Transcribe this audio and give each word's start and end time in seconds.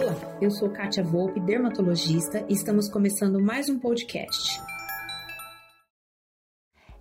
Olá, 0.00 0.16
eu 0.40 0.50
sou 0.50 0.70
Kátia 0.70 1.04
Volpe, 1.04 1.38
dermatologista, 1.38 2.42
e 2.48 2.54
estamos 2.54 2.88
começando 2.88 3.38
mais 3.38 3.68
um 3.68 3.78
podcast. 3.78 4.58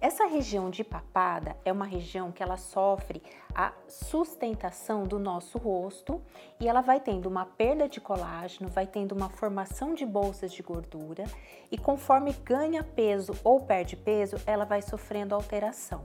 Essa 0.02 0.25
região 0.25 0.70
de 0.70 0.84
papada 0.84 1.55
é 1.64 1.71
uma 1.71 1.86
região 1.86 2.30
que 2.30 2.43
ela 2.43 2.57
sofre 2.57 3.23
a 3.55 3.71
sustentação 3.88 5.05
do 5.05 5.18
nosso 5.18 5.57
rosto 5.57 6.21
e 6.59 6.68
ela 6.68 6.82
vai 6.82 7.00
tendo 7.00 7.27
uma 7.27 7.46
perda 7.46 7.88
de 7.88 8.02
colágeno, 8.02 8.70
vai 8.70 8.86
tendo 8.86 9.13
uma 9.13 9.29
formação 9.29 9.93
de 9.93 10.05
bolsas 10.05 10.52
de 10.52 10.61
gordura 10.61 11.23
e 11.71 11.77
conforme 11.77 12.34
ganha 12.43 12.84
peso 12.84 13.31
ou 13.45 13.61
perde 13.61 13.95
peso, 13.95 14.36
ela 14.45 14.66
vai 14.66 14.81
sofrendo 14.81 15.34
alteração. 15.34 16.04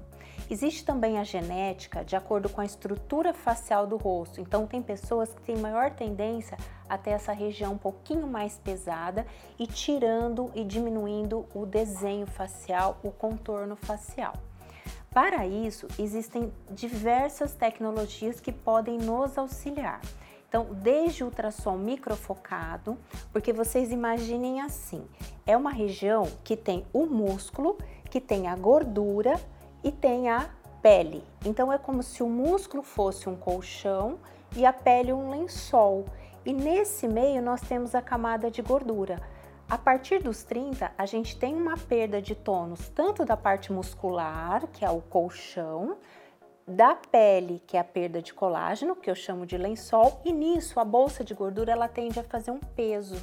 Existe 0.51 0.85
também 0.85 1.19
a 1.19 1.25
genética 1.25 2.05
de 2.05 2.17
acordo 2.17 2.49
com 2.49 2.61
a 2.61 2.65
estrutura 2.65 3.33
facial 3.33 3.87
do 3.87 3.97
rosto. 3.97 4.41
Então, 4.41 4.67
tem 4.67 4.83
pessoas 4.83 5.33
que 5.33 5.41
têm 5.41 5.57
maior 5.57 5.91
tendência 5.93 6.59
a 6.89 6.99
ter 6.99 7.11
essa 7.11 7.33
região 7.33 7.73
um 7.73 7.79
pouquinho 7.79 8.27
mais 8.27 8.59
pesada 8.59 9.27
e 9.59 9.67
tirando 9.67 10.51
e 10.55 10.65
diminuindo 10.65 11.47
o 11.55 11.65
desenho 11.65 12.27
facial, 12.27 12.99
o 13.03 13.11
contorno 13.11 13.77
facial. 13.77 14.35
Para 15.13 15.47
isso, 15.47 15.87
existem 15.99 16.53
diversas 16.71 17.55
tecnologias 17.55 18.41
que 18.41 18.51
podem 18.51 18.99
nos 18.99 19.39
auxiliar. 19.39 20.01
Então, 20.49 20.67
desde 20.73 21.25
ultrassom 21.25 21.77
microfocado, 21.77 22.99
porque 23.33 23.53
vocês 23.53 23.91
imaginem 23.91 24.61
assim: 24.61 25.05
é 25.47 25.57
uma 25.57 25.71
região 25.71 26.25
que 26.43 26.57
tem 26.57 26.85
o 26.93 27.07
músculo, 27.07 27.79
que 28.11 28.21
tem 28.21 28.49
a 28.49 28.57
gordura 28.57 29.41
e 29.83 29.91
tem 29.91 30.29
a 30.29 30.49
pele. 30.85 31.25
Então 31.47 31.73
é 31.73 31.79
como 31.79 32.03
se 32.03 32.23
o 32.23 32.29
músculo 32.29 32.83
fosse 32.83 33.27
um 33.27 33.35
colchão 33.35 34.19
e 34.55 34.67
a 34.67 34.73
pele 34.73 35.15
um 35.15 35.31
lençol. 35.31 36.05
E 36.45 36.53
nesse 36.53 37.09
meio 37.09 37.41
nós 37.41 37.61
temos 37.63 37.95
a 37.95 38.03
camada 38.03 38.51
de 38.51 38.61
gordura. 38.61 39.21
A 39.69 39.79
partir 39.79 40.23
dos 40.23 40.43
30, 40.45 40.93
a 40.97 41.07
gente 41.07 41.39
tem 41.39 41.55
uma 41.55 41.77
perda 41.77 42.21
de 42.21 42.35
tônus 42.35 42.89
tanto 42.91 43.25
da 43.25 43.37
parte 43.37 43.73
muscular, 43.73 44.67
que 44.69 44.85
é 44.85 44.91
o 44.91 45.01
colchão, 45.01 45.97
da 46.67 46.95
pele, 46.95 47.63
que 47.67 47.77
é 47.77 47.81
a 47.81 47.85
perda 47.85 48.21
de 48.21 48.35
colágeno, 48.35 48.95
que 48.95 49.11
eu 49.11 49.15
chamo 49.15 49.47
de 49.47 49.57
lençol, 49.57 50.21
e 50.25 50.33
nisso 50.33 50.79
a 50.79 50.85
bolsa 50.85 51.25
de 51.25 51.35
gordura 51.35 51.73
ela 51.73 51.89
tende 51.89 52.21
a 52.21 52.25
fazer 52.25 52.51
um 52.51 52.61
peso. 52.61 53.17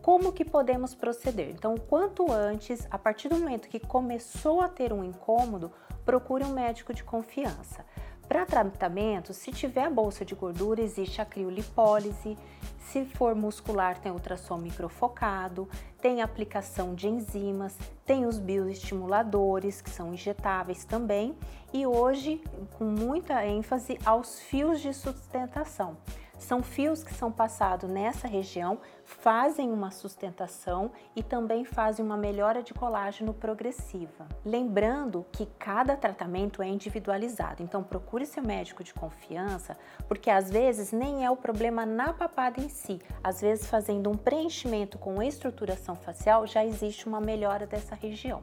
Como 0.00 0.32
que 0.32 0.44
podemos 0.44 0.94
proceder? 0.94 1.50
Então, 1.50 1.76
quanto 1.76 2.30
antes, 2.32 2.86
a 2.90 2.98
partir 2.98 3.28
do 3.28 3.36
momento 3.36 3.68
que 3.68 3.80
começou 3.80 4.62
a 4.62 4.68
ter 4.68 4.90
um 4.92 5.04
incômodo, 5.04 5.70
procure 6.04 6.44
um 6.44 6.52
médico 6.52 6.94
de 6.94 7.04
confiança. 7.04 7.84
Para 8.28 8.44
tratamento, 8.44 9.32
se 9.32 9.50
tiver 9.50 9.88
bolsa 9.88 10.22
de 10.22 10.34
gordura, 10.34 10.82
existe 10.82 11.22
a 11.22 11.24
criolipólise. 11.24 12.36
Se 12.78 13.04
for 13.06 13.34
muscular, 13.34 13.98
tem 13.98 14.12
ultrassom 14.12 14.58
microfocado, 14.58 15.66
tem 16.00 16.20
aplicação 16.20 16.94
de 16.94 17.08
enzimas, 17.08 17.76
tem 18.04 18.26
os 18.26 18.38
bioestimuladores, 18.38 19.80
que 19.80 19.88
são 19.88 20.12
injetáveis 20.12 20.84
também, 20.84 21.34
e 21.72 21.86
hoje, 21.86 22.42
com 22.76 22.84
muita 22.84 23.46
ênfase, 23.46 23.98
aos 24.04 24.40
fios 24.40 24.80
de 24.80 24.92
sustentação. 24.92 25.96
São 26.38 26.62
fios 26.62 27.02
que 27.02 27.12
são 27.12 27.30
passados 27.30 27.90
nessa 27.90 28.28
região, 28.28 28.78
fazem 29.04 29.72
uma 29.72 29.90
sustentação 29.90 30.90
e 31.16 31.22
também 31.22 31.64
fazem 31.64 32.04
uma 32.04 32.16
melhora 32.16 32.62
de 32.62 32.72
colágeno 32.72 33.34
progressiva. 33.34 34.26
Lembrando 34.44 35.26
que 35.32 35.46
cada 35.58 35.96
tratamento 35.96 36.62
é 36.62 36.68
individualizado, 36.68 37.62
então 37.62 37.82
procure 37.82 38.24
seu 38.24 38.42
médico 38.42 38.84
de 38.84 38.94
confiança, 38.94 39.76
porque 40.06 40.30
às 40.30 40.50
vezes 40.50 40.92
nem 40.92 41.24
é 41.24 41.30
o 41.30 41.36
problema 41.36 41.84
na 41.84 42.12
papada 42.12 42.60
em 42.60 42.68
si, 42.68 43.00
às 43.22 43.40
vezes 43.40 43.66
fazendo 43.66 44.10
um 44.10 44.16
preenchimento 44.16 44.98
com 44.98 45.22
estruturação 45.22 45.96
facial 45.96 46.46
já 46.46 46.64
existe 46.64 47.06
uma 47.06 47.20
melhora 47.20 47.66
dessa 47.66 47.94
região. 47.94 48.42